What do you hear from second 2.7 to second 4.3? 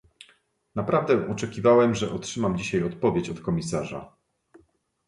odpowiedź od komisarza